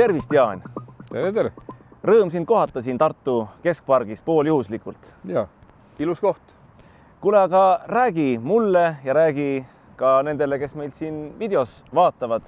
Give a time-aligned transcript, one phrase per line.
[0.00, 0.62] tervist, Jaan!
[1.10, 1.50] tere, tere!
[2.08, 5.10] Rõõm sind kohata siin Tartu keskpargis pooljuhuslikult.
[5.28, 5.42] ja,
[6.00, 6.54] ilus koht.
[7.20, 9.66] kuule, aga räägi mulle ja räägi
[10.00, 12.46] ka nendele, kes meid siin videos vaatavad.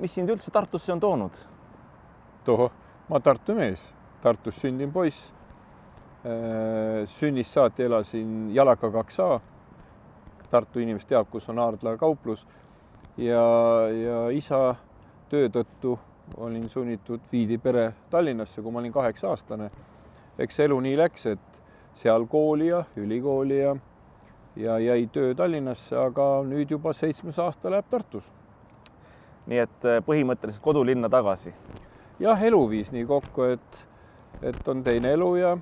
[0.00, 1.38] mis sind üldse Tartusse on toonud?
[2.44, 2.72] tohoh,
[3.08, 5.32] ma Tartu mees, Tartus sündinud poiss.
[7.04, 9.40] sünnist saati elasin Jalaka kaks A.
[10.50, 12.46] Tartu inimesed teab, kus on Aardla kauplus
[13.16, 13.44] ja,
[13.90, 14.74] ja isa
[15.28, 15.94] töö tõttu
[16.36, 19.70] olin sunnitud, viidi pere Tallinnasse, kui ma olin kaheksa aastane.
[20.38, 21.62] eks elu nii läks, et
[21.94, 23.76] seal kooli ja ülikooli ja,
[24.56, 28.32] ja jäi töö Tallinnasse, aga nüüd juba seitsmes aasta läheb Tartus.
[29.46, 31.54] nii et äh, põhimõtteliselt kodulinna tagasi?
[32.20, 33.86] jah, elu viis nii kokku, et,
[34.42, 35.56] et on teine elu ja,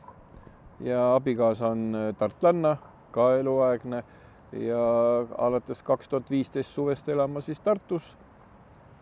[0.80, 2.76] ja abikaasa on äh, tartlanna,
[3.12, 4.04] ka eluaegne
[4.52, 4.82] ja
[5.38, 8.16] alates kaks tuhat viisteist suvest elama siis Tartus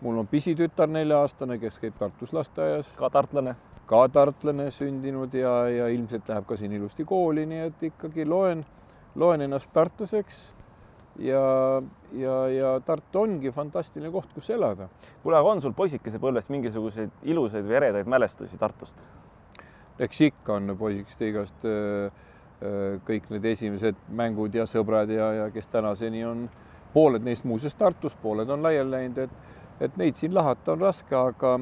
[0.00, 2.94] mul on pisitütar nelja-aastane, kes käib Tartus lasteaias.
[2.98, 3.56] ka tartlane?
[3.90, 8.64] ka tartlane sündinud ja, ja ilmselt läheb ka siin ilusti kooli, nii et ikkagi loen,
[9.18, 10.54] loen ennast tartlaseks.
[11.18, 11.42] ja,
[12.12, 14.88] ja, ja Tartu ongi fantastiline koht, kus elada.
[15.22, 19.02] kuule, aga on sul poisikese põlvest mingisuguseid ilusaid või eredaid mälestusi Tartust?
[19.98, 21.66] eks ikka on poisikeste igast
[23.04, 26.44] kõik need esimesed mängud ja sõbrad ja, ja kes tänaseni on,
[26.92, 31.14] pooled neist muuseas Tartus, pooled on laiali läinud, et et neid siin lahata on raske,
[31.16, 31.54] aga,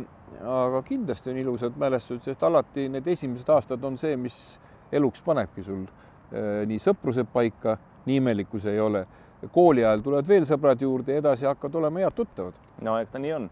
[0.43, 4.59] aga kindlasti on ilusad mälestused, sest alati need esimesed aastad on see, mis
[4.93, 7.77] eluks panebki sul äh, nii sõprused paika,
[8.09, 9.07] nii imelik kui see ei ole.
[9.55, 12.55] kooli ajal tulevad veel sõbrad juurde edasi hakkavad olema head tuttavad.
[12.85, 13.51] no eks ta nii on.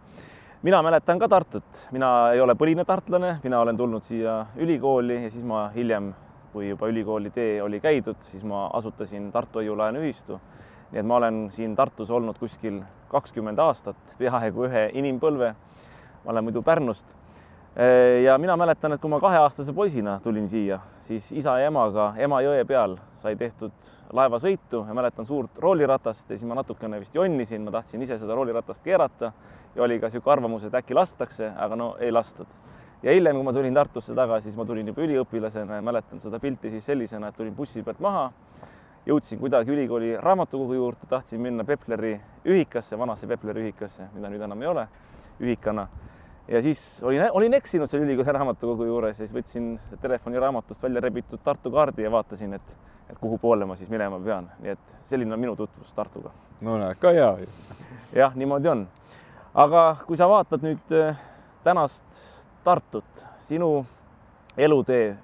[0.62, 5.30] mina mäletan ka Tartut, mina ei ole põline tartlane, mina olen tulnud siia ülikooli ja
[5.30, 6.12] siis ma hiljem,
[6.52, 10.40] kui juba ülikooli tee oli käidud, siis ma asutasin Tartu Hoiu-laenuühistu
[10.92, 15.54] nii et ma olen siin Tartus olnud kuskil kakskümmend aastat, peaaegu ühe inimpõlve.
[16.24, 17.14] ma olen muidu Pärnust.
[18.24, 22.64] ja mina mäletan, et kui ma kaheaastase poisina tulin siia, siis isa ja emaga Emajõe
[22.64, 23.72] peal sai tehtud
[24.12, 28.34] laevasõitu ja mäletan suurt rooliratast ja siis ma natukene vist jonnisin, ma tahtsin ise seda
[28.34, 29.32] rooliratast keerata
[29.74, 32.46] ja oli ka niisugune arvamus, et äkki lastakse, aga no ei lastud.
[33.02, 36.40] ja hiljem, kui ma tulin Tartusse tagasi, siis ma tulin juba üliõpilasena ja mäletan seda
[36.40, 38.30] pilti siis sellisena, et tulin bussi pealt maha
[39.06, 44.62] jõudsin kuidagi ülikooli raamatukogu juurde, tahtsin minna Pepleri ühikasse, vanasse Pepleri ühikasse, mida nüüd enam
[44.62, 44.88] ei ole,
[45.40, 45.88] ühikana.
[46.48, 49.72] ja siis olin, olin eksinud seal ülikooli raamatukogu juures ja siis võtsin
[50.02, 52.76] telefoni raamatust välja rebitud Tartu kaardi ja vaatasin, et,
[53.10, 56.30] et kuhu poole ma siis minema pean, nii et selline on minu tutvus Tartuga.
[56.60, 57.48] no näed, ka hea ju.
[58.14, 58.86] jah, niimoodi on.
[59.54, 61.14] aga kui sa vaatad nüüd äh,
[61.64, 62.22] tänast
[62.64, 63.86] Tartut, sinu
[64.56, 65.16] elutee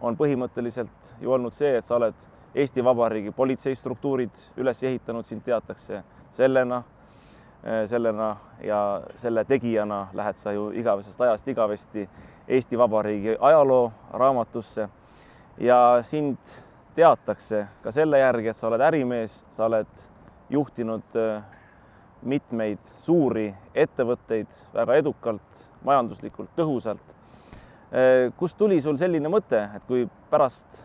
[0.00, 2.14] on põhimõtteliselt ju olnud see, et sa oled
[2.54, 6.82] Eesti Vabariigi politseistruktuurid üles ehitanud, sind teatakse sellena,
[7.64, 12.08] eh, sellena ja selle tegijana lähed sa ju igavesest ajast igavesti
[12.48, 14.88] Eesti Vabariigi ajaloo raamatusse
[15.58, 16.38] ja sind
[16.94, 20.06] teatakse ka selle järgi, et sa oled ärimees, sa oled
[20.50, 21.42] juhtinud eh,
[22.22, 27.14] mitmeid suuri ettevõtteid väga edukalt, majanduslikult tõhusalt.
[27.90, 30.84] Eh, kust tuli sul selline mõte, et kui pärast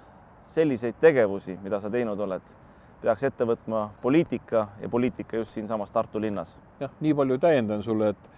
[0.49, 2.53] selliseid tegevusi, mida sa teinud oled,
[3.01, 6.57] peaks ette võtma poliitika ja poliitika just siinsamas Tartu linnas.
[6.79, 8.29] jah, nii palju täiendan sulle, et,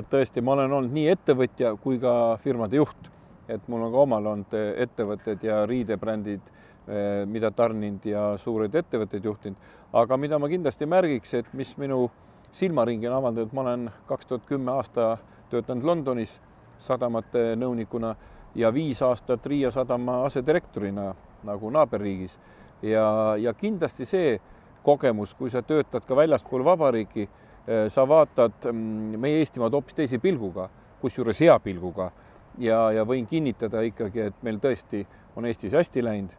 [0.00, 2.12] et tõesti, ma olen olnud nii ettevõtja kui ka
[2.42, 3.10] firmade juht,
[3.48, 6.50] et mul on ka omal olnud ettevõtted ja riidebrändid,
[6.88, 12.08] eh, mida tarninud ja suureid ettevõtteid juhtinud, aga mida ma kindlasti märgiks, et mis minu
[12.52, 15.16] silmaringi on avaldanud, ma olen kaks tuhat kümme aasta
[15.50, 16.40] töötanud Londonis
[16.78, 18.14] sadamate nõunikuna
[18.54, 21.12] ja viis aastat Riia sadama asedirektorina
[21.46, 22.38] nagu naaberriigis
[22.82, 24.38] ja, ja kindlasti see
[24.82, 27.28] kogemus, kui sa töötad ka väljaspool vabariiki,
[27.66, 30.68] eh, sa vaatad mm, meie Eestimaad hoopis teise pilguga,
[31.02, 32.10] kusjuures hea pilguga
[32.58, 35.04] ja, ja võin kinnitada ikkagi, et meil tõesti
[35.36, 36.36] on Eestis hästi läinud.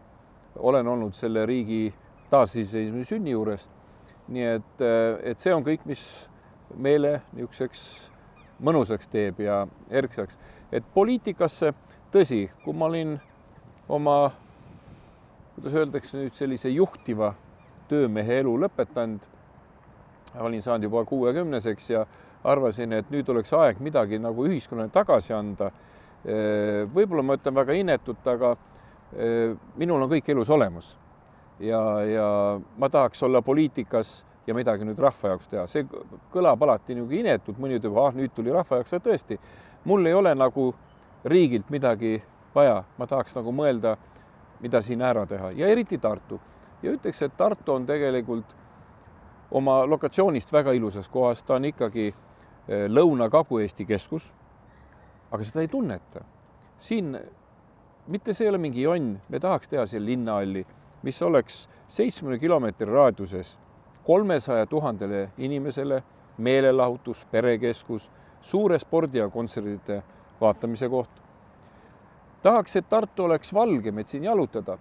[0.56, 1.94] olen olnud selle riigi
[2.30, 3.70] taasiseseisvumise sünni juures.
[4.28, 6.30] nii et, eh, et see on kõik, mis
[6.76, 8.12] meele niisuguseks
[8.62, 10.40] mõnusaks teeb ja erksaks,
[10.72, 11.74] et poliitikasse,
[12.12, 13.20] tõsi, kui ma olin
[13.90, 14.32] oma
[15.60, 17.34] kuidas öeldakse nüüd sellise juhtiva
[17.90, 19.20] töömehe elu lõpetanud.
[20.40, 22.06] olin saanud juba kuuekümneseks ja
[22.44, 25.72] arvasin, et nüüd oleks aeg midagi nagu ühiskonnale tagasi anda.
[26.96, 28.56] võib-olla ma ütlen väga inetult, aga
[29.76, 30.98] minul on kõik elus olemas
[31.60, 35.84] ja, ja ma tahaks olla poliitikas ja midagi nüüd rahva jaoks teha, see
[36.32, 39.40] kõlab alati nagu inetult, mõni ütleb, ah nüüd tuli rahva jaoks, tõesti,
[39.84, 40.74] mul ei ole nagu
[41.26, 42.22] riigilt midagi
[42.56, 43.98] vaja, ma tahaks nagu mõelda
[44.60, 46.40] mida siin ära teha ja eriti Tartu.
[46.84, 48.56] ja ütleks, et Tartu on tegelikult
[49.52, 54.34] oma lokatsioonist väga ilusas kohas, ta on ikkagi eh, Lõuna-Kagu-Eesti keskus.
[55.32, 56.24] aga seda ei tunneta.
[56.78, 57.18] siin
[58.08, 60.66] mitte see ei ole mingi jonn, me tahaks teha selle linnahalli,
[61.04, 63.58] mis oleks seitsmekümne kilomeetri raadiuses
[64.04, 66.04] kolmesaja tuhandele inimesele
[66.38, 70.02] meelelahutus, perekeskus, suure spordi ja kontserdide
[70.42, 71.19] vaatamise koht.
[72.42, 74.78] Tahaks, et Tartu oleks valgem, et siin jalutada.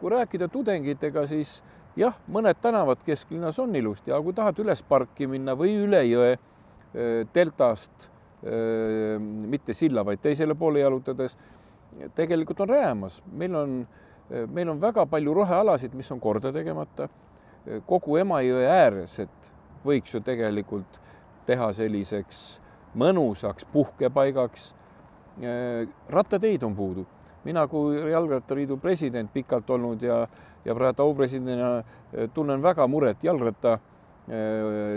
[0.00, 1.62] kui rääkida tudengitega, siis
[1.96, 6.34] jah, mõned tänavad kesklinnas on ilusti, aga kui tahad üles parki minna või üle jõe
[7.34, 8.10] deltast,
[9.48, 11.38] mitte silla, vaid teisele poole jalutades,
[12.14, 13.78] tegelikult on räämas, meil on,
[14.52, 17.08] meil on väga palju rohealasid, mis on korda tegemata.
[17.86, 19.50] kogu Emajõe ääres, et
[19.84, 21.00] võiks ju tegelikult
[21.46, 22.60] teha selliseks
[22.94, 24.74] mõnusaks puhkepaigaks.
[26.08, 27.06] Rattateid on puudu,
[27.44, 30.22] mina kui Jalgrattaliidu president pikalt olnud ja,
[30.64, 33.78] ja praegu aupresidendina tunnen väga muret jalgratta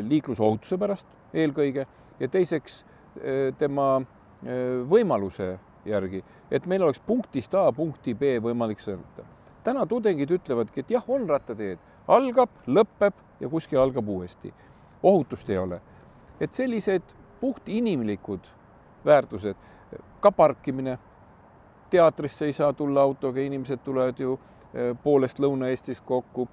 [0.10, 1.86] liiklusohutuse pärast eelkõige
[2.20, 2.84] ja teiseks
[3.60, 4.00] tema
[4.90, 9.26] võimaluse järgi, et meil oleks punktist A punkti B võimalik sõita.
[9.64, 14.54] täna tudengid ütlevadki, et jah, on rattateed, algab, lõpeb ja kuskil algab uuesti.
[15.04, 15.82] ohutust ei ole.
[16.40, 17.04] et sellised
[17.42, 18.40] puhtinimlikud
[19.06, 19.56] väärtused,
[20.20, 20.98] ka parkimine,
[21.90, 24.40] teatrisse ei saa tulla autoga, inimesed tulevad ju
[24.74, 26.48] eh, poolest Lõuna-Eestist kokku.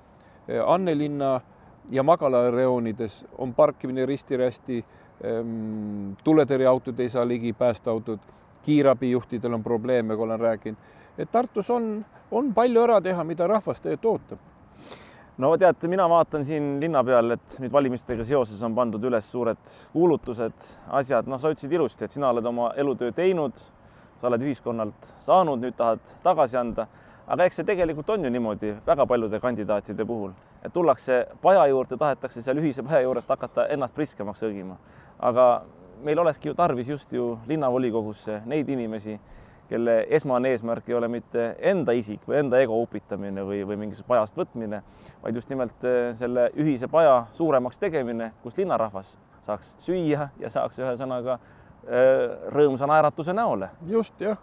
[0.49, 1.41] Eh, Annelinna
[1.91, 4.85] ja magalareoonides on parkimine risti-rästi.
[5.25, 8.19] Ehm, tuletõrjeautod ei saa ligi, päästeautod
[8.63, 10.77] kiirabijuhtidel on probleeme, kui olen rääkinud,
[11.19, 14.56] et Tartus on, on palju ära teha, mida rahvas tegelikult ootab
[15.39, 19.73] no teate, mina vaatan siin linna peal, et nüüd valimistega seoses on pandud üles suured
[19.93, 20.69] kuulutused,
[20.99, 23.59] asjad, noh, sa ütlesid ilusti, et sina oled oma elutöö teinud,
[24.17, 26.87] sa oled ühiskonnalt saanud, nüüd tahad tagasi anda.
[27.27, 30.31] aga eks see tegelikult on ju niimoodi väga paljude kandidaatide puhul,
[30.63, 34.77] et tullakse paja juurde, tahetakse seal ühise paja juurest hakata ennast priskemaks õgima.
[35.19, 35.65] aga
[36.03, 39.19] meil olekski ju tarvis just ju linnavolikogusse neid inimesi,
[39.69, 44.09] kelle esmane eesmärk ei ole mitte enda isik või enda ego upitamine või, või mingisugust
[44.09, 44.83] pajast võtmine,
[45.23, 49.17] vaid just nimelt eh, selle ühise paja suuremaks tegemine, kus linnarahvas
[49.47, 53.71] saaks süüa ja saaks ühesõnaga eh, rõõmsa naeratuse näole.
[53.89, 54.39] just jah,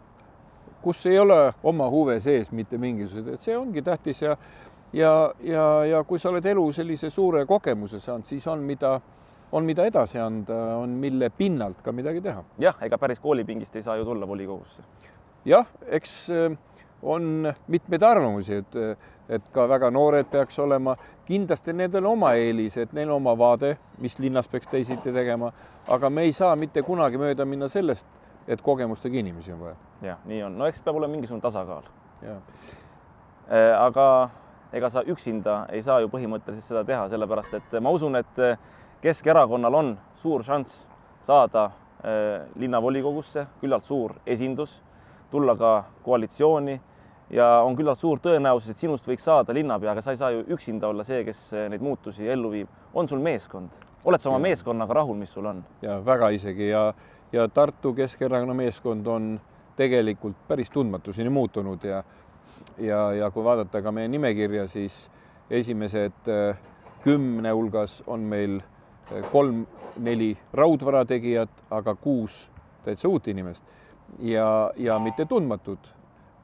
[0.83, 4.37] kus ei ole oma huve sees mitte mingisuguseid, et see ongi tähtis ja
[4.93, 8.99] ja, ja, ja kui sa oled elu sellise suure kogemuse saanud, siis on, mida
[9.53, 12.43] on, mida edasi anda, on, mille pinnalt ka midagi teha.
[12.59, 14.83] jah, ega päris koolipingist ei saa ju tulla volikogusse.
[15.45, 16.57] jah, eks äh,
[17.03, 18.75] on mitmeid arvamusi, et,
[19.29, 20.95] et ka väga noored peaks olema,
[21.27, 25.51] kindlasti nendel oma eelised, neil oma vaade, mis linnas peaks teisiti tegema,
[25.91, 28.07] aga me ei saa mitte kunagi mööda minna sellest,
[28.47, 29.75] et kogemustega inimesi on vaja.
[30.01, 31.85] jah, nii on, no eks peab olema mingisugune tasakaal.
[32.23, 34.07] Äh, aga
[34.73, 38.39] ega sa üksinda ei saa ju põhimõtteliselt seda teha, sellepärast et ma usun, et
[39.03, 40.85] Keskerakonnal on suur šanss
[41.21, 44.77] saada äh, linnavolikogusse, küllalt suur esindus,
[45.31, 45.71] tulla ka
[46.05, 46.77] koalitsiooni
[47.35, 50.45] ja on küllalt suur tõenäosus, et sinust võiks saada linnapea, aga sa ei saa ju
[50.55, 52.71] üksinda olla see, kes äh, neid muutusi ellu viib.
[52.93, 54.47] on sul meeskond, oled sa oma ja.
[54.47, 55.63] meeskonnaga rahul, mis sul on?
[55.81, 56.93] ja väga isegi ja,
[57.31, 59.39] ja Tartu Keskerakonna meeskond on
[59.75, 62.03] tegelikult päris tundmatuseni muutunud ja
[62.77, 65.09] ja, ja kui vaadata ka meie nimekirja, siis
[65.49, 66.59] esimesed äh,
[67.03, 68.61] kümne hulgas on meil
[69.31, 72.43] kolm-neli raudvara tegijat, aga kuus
[72.83, 73.65] täitsa uut inimest.
[74.19, 75.89] Ja, ja mitte tundmatud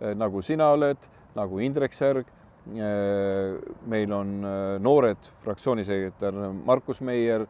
[0.01, 2.29] eh, nagu sina oled, nagu Indrek Särg.
[2.69, 3.57] Eh,
[3.89, 7.47] meil on eh, noored fraktsioonisekretär Markus Meier.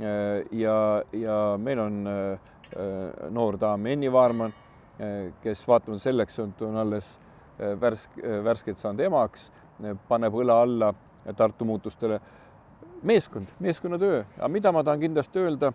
[0.00, 0.74] Ja,
[1.12, 1.96] ja meil on
[3.36, 4.54] noor daam Enni Vaarman,
[5.42, 7.10] kes vaatamata selleks, et on alles
[7.82, 8.14] värsk,
[8.46, 9.50] värskelt saanud emaks,
[10.08, 10.88] paneb õla alla
[11.36, 12.16] Tartu muutustele
[13.02, 15.72] meeskond, meeskonnatöö, aga mida ma tahan kindlasti öelda,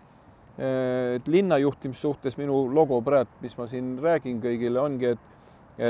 [0.56, 5.32] et linna juhtimise suhtes minu logo praegu, mis ma siin räägin kõigile, ongi, et,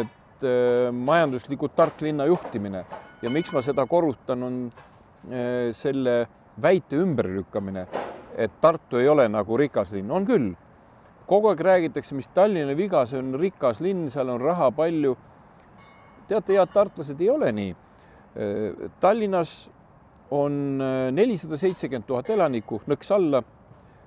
[0.03, 2.83] et äh, majanduslikult tark linna juhtimine
[3.23, 4.59] ja miks ma seda korrutan, on
[5.31, 6.19] äh, selle
[6.63, 7.87] väite ümberlükkamine,
[8.37, 10.55] et Tartu ei ole nagu rikas linn, on küll.
[11.27, 15.17] kogu aeg räägitakse, mis Tallinna viga, see on rikas linn, seal on raha palju.
[16.29, 17.75] teate, head tartlased, ei ole nii.
[19.01, 19.71] Tallinnas
[20.31, 23.43] on äh, nelisada seitsekümmend tuhat elanikku, nõks alla.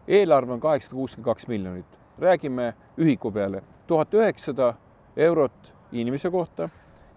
[0.08, 4.74] eelarve on kaheksasada kuuskümmend kaks miljonit, räägime ühiku peale tuhat üheksasada
[5.18, 6.70] eurot inimese kohta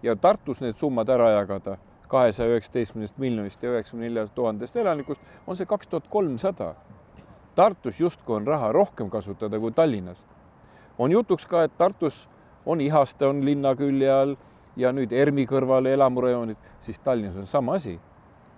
[0.03, 1.77] ja Tartus need summad ära jagada
[2.09, 6.75] kahesaja üheksateistkümnest miljonist ja üheksakümne neljast tuhandest elanikust on see kaks tuhat kolmsada.
[7.55, 10.27] Tartus justkui on raha rohkem kasutada kui Tallinnas.
[10.99, 12.29] on jutuks ka, et Tartus
[12.67, 14.37] on Ihaste on linna külje all
[14.77, 17.99] ja nüüd ERMi kõrval elamurajoonid, siis Tallinnas on sama asi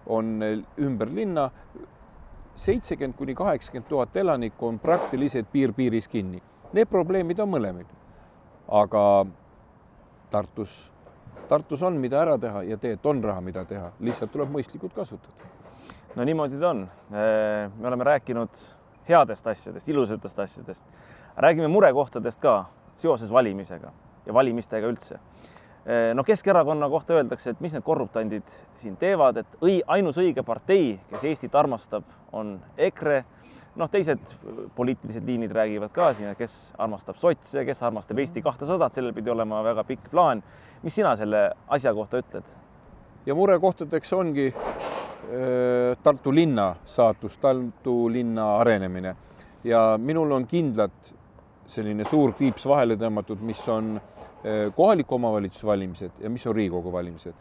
[0.06, 0.42] on
[0.78, 1.50] ümber linna
[2.56, 6.42] seitsekümmend kuni kaheksakümmend tuhat elanikku on praktiliselt piir piiris kinni.
[6.72, 7.86] need probleemid on mõlemil.
[8.68, 9.26] aga
[10.30, 10.92] Tartus,
[11.48, 15.50] Tartus on, mida ära teha ja tegelikult on raha, mida teha, lihtsalt tuleb mõistlikult kasutada.
[16.16, 16.88] no niimoodi ta on.
[17.10, 18.64] me oleme rääkinud
[19.08, 20.86] headest asjadest, ilusatest asjadest.
[21.36, 22.64] räägime murekohtadest ka
[22.96, 23.92] seoses valimisega
[24.26, 25.18] ja valimistega üldse
[26.14, 30.94] no Keskerakonna kohta öeldakse, et mis need korruptandid siin teevad, et õi, ainus õige partei,
[31.10, 33.24] kes Eestit armastab, on EKRE.
[33.74, 34.30] noh, teised
[34.76, 39.30] poliitilised liinid räägivad ka siin, et kes armastab sotse, kes armastab Eesti kahtesadat, sellel pidi
[39.30, 40.42] olema väga pikk plaan.
[40.82, 42.44] mis sina selle asja kohta ütled?
[43.26, 49.16] ja murekohtadeks ongi äh, Tartu linna saatus, Tartu linna arenemine
[49.64, 51.14] ja minul on kindlalt
[51.66, 54.23] selline suur kriips vahele tõmmatud, mis on äh,
[54.74, 57.34] kohaliku omavalitsuse valimised ja mis on Riigikogu valimised.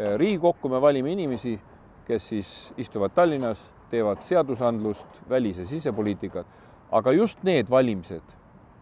[0.00, 1.60] Äh, Riigikokku me valime inimesi,
[2.04, 6.46] kes siis istuvad Tallinnas, teevad seadusandlust, välis- ja sisepoliitikat,
[6.90, 8.34] aga just need valimised,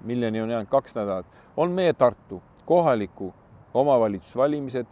[0.04, 1.26] milleni on jäänud kaks nädalat,
[1.56, 3.34] on meie Tartu kohaliku
[3.74, 4.86] omavalitsuse valimised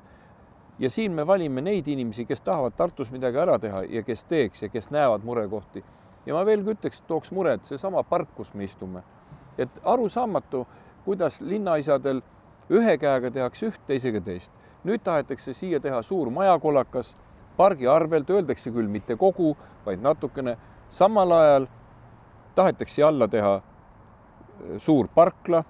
[0.78, 4.62] ja siin me valime neid inimesi, kes tahavad Tartus midagi ära teha ja kes teeks
[4.62, 5.84] ja kes näevad murekohti.
[6.26, 9.02] ja ma veelgi ütleks, tooks muret seesama park, kus me istume.
[9.58, 10.66] et arusaamatu,
[11.04, 12.22] kuidas linnaisadel
[12.70, 14.52] ühe käega tehakse üht, teisega teist.
[14.84, 17.16] nüüd tahetakse siia teha suur majakolakas,
[17.56, 19.56] pargi arvelt öeldakse küll mitte kogu,
[19.86, 20.56] vaid natukene,
[20.88, 21.66] samal ajal
[22.54, 23.60] tahetakse alla teha
[24.78, 25.64] suur parkla.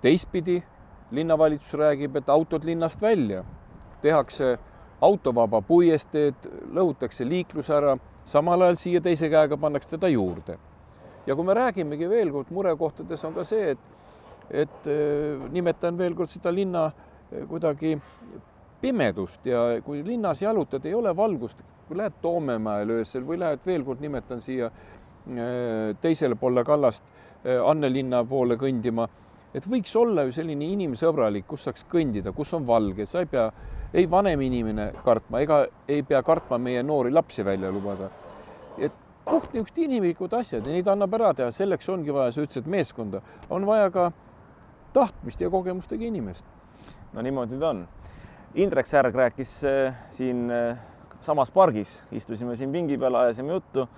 [0.00, 0.62] teistpidi
[1.10, 3.44] linnavalitsus räägib, et autod linnast välja
[4.02, 4.58] tehakse
[5.00, 10.58] autovaba puiesteed, lõhutakse liiklus ära, samal ajal siia teise käega pannakse teda juurde.
[11.26, 13.78] ja kui me räägimegi veel kord murekohtades on ka see, et,
[14.50, 14.88] et
[15.52, 16.90] nimetan veel kord seda linna
[17.48, 17.94] kuidagi
[18.80, 23.84] pimedust ja kui linnas jalutad, ei ole valgust, kui lähed Toomemäele öösel või lähed veel
[23.84, 24.70] kord, nimetan siia
[26.00, 27.08] teisele poole kallast
[27.44, 29.06] Annelinna poole kõndima,
[29.54, 33.48] et võiks olla ju selline inimsõbralik, kus saaks kõndida, kus on valge, sa ei pea
[33.94, 38.10] ei vanem inimene kartma ega ei pea kartma meie noori lapsi välja lubada.
[38.78, 38.92] et
[39.24, 43.22] puht niisugused inimlikud asjad ja neid annab ära teha, selleks ongi vaja, sa ütlesid meeskonda,
[43.50, 44.10] on vaja ka
[44.94, 46.46] tahtmist ja kogemustega inimest.
[47.12, 47.84] no niimoodi ta on.
[48.54, 50.76] Indrek Särg rääkis äh, siin äh,
[51.20, 53.88] samas pargis, istusime siin pingi peal, ajasime juttu.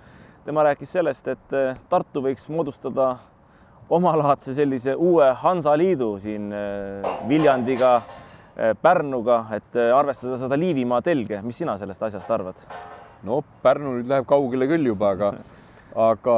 [0.45, 3.17] tema rääkis sellest, et äh, Tartu võiks moodustada
[3.89, 6.49] omalaadse sellise uue Hansaliidu siin
[7.27, 8.01] Viljandiga
[8.81, 12.65] Pärnuga, et arvestada seda Liivimaa telge, mis sina sellest asjast arvad?
[13.23, 15.31] no Pärnu nüüd läheb kaugele küll juba, aga
[15.97, 16.37] aga,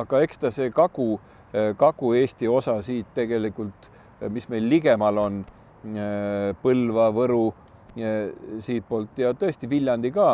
[0.00, 1.16] aga eks ta see Kagu,
[1.52, 3.90] Kagu-Eesti osa siit tegelikult,
[4.32, 5.44] mis meil ligemal on,
[6.62, 7.44] Põlva, Võru
[8.66, 10.32] siitpoolt ja tõesti Viljandi ka,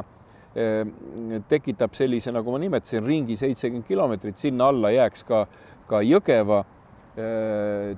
[1.49, 5.45] tekitab sellise, nagu ma nimetasin, ringi seitsekümmend kilomeetrit, sinna alla jääks ka,
[5.89, 6.63] ka Jõgeva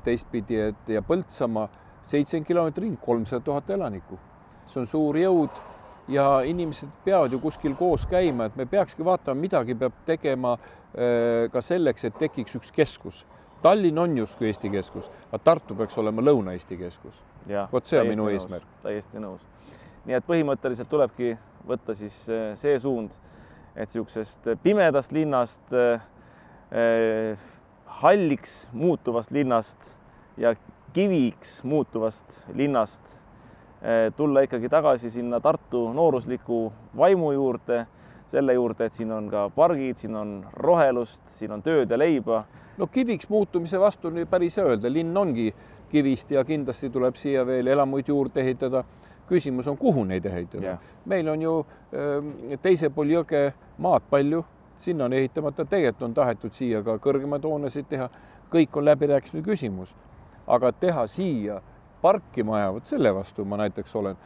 [0.05, 1.69] teistpidi, et ja Põltsamaa
[2.05, 4.19] seitsekümmend kilomeetrit ring, kolmsada tuhat elanikku.
[4.67, 5.59] see on suur jõud
[6.09, 10.84] ja inimesed peavad ju kuskil koos käima, et me peakski vaatama, midagi peab tegema äh,
[11.53, 13.25] ka selleks, et tekiks üks keskus.
[13.65, 17.23] Tallinn on justkui Eesti keskus, aga Tartu peaks olema Lõuna-Eesti keskus.
[17.73, 18.69] vot see on minu nõus, eesmärk.
[18.83, 19.41] täiesti nõus.
[20.05, 21.33] nii et põhimõtteliselt tulebki
[21.69, 23.15] võtta siis äh, see suund,
[23.75, 26.05] et niisugusest pimedast linnast äh,
[26.71, 27.51] äh,
[28.03, 29.95] halliks muutuvast linnast
[30.37, 30.55] ja
[30.95, 33.21] kiviks muutuvast linnast
[34.17, 37.83] tulla ikkagi tagasi sinna Tartu noorusliku vaimu juurde,
[38.29, 42.45] selle juurde, et siin on ka pargid, siin on rohelust, siin on tööd ja leiba.
[42.79, 45.53] no kiviks muutumise vastu on ju päris öelda, linn ongi
[45.89, 48.85] kivist ja kindlasti tuleb siia veel elamuid juurde ehitada.
[49.29, 50.79] küsimus on, kuhu neid ehitada?
[51.05, 51.53] Meil on ju
[51.93, 54.45] ehm, teisel pool jõge maad palju,
[54.79, 58.11] sinna on ehitamata, tegelikult on tahetud siia ka kõrgemaid hoonesid teha,
[58.53, 59.95] kõik on läbirääkimise küsimus.
[60.47, 61.61] Aga teha siia
[62.03, 64.17] parkimaja, vot selle vastu ma näiteks olen.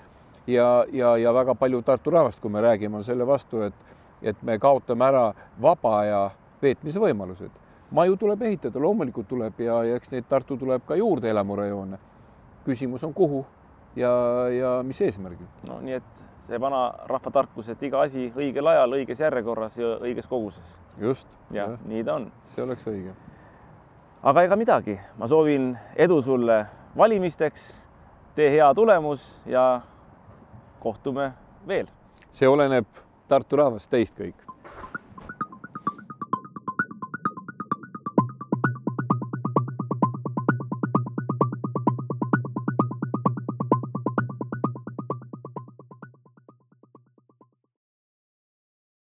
[0.48, 3.74] Ja, ja, ja väga palju Tartu rahvast, kui me räägime, on selle vastu, et,
[4.22, 5.24] et me kaotame ära
[5.62, 6.22] vaba aja
[6.62, 7.50] veetmise võimalused.
[7.90, 11.98] maju tuleb ehitada, loomulikult tuleb ja, ja eks neid Tartu tuleb ka juurde elamurajoone.
[12.64, 13.46] küsimus on, kuhu
[13.96, 14.10] ja,
[14.48, 15.46] ja mis eesmärgil.
[15.68, 20.28] no nii, et see vana rahvatarkus, et iga asi õigel ajal, õiges järjekorras ja õiges
[20.28, 20.78] koguses.
[21.00, 21.38] just.
[21.50, 22.32] ja, ja nii ta on.
[22.46, 23.14] see oleks õige
[24.22, 26.66] aga ega midagi, ma soovin edu sulle
[26.98, 27.68] valimisteks,
[28.34, 29.80] tee hea tulemus ja
[30.80, 31.32] kohtume
[31.66, 31.86] veel.
[32.32, 32.86] see oleneb
[33.28, 34.47] Tartu rahvast, teist kõik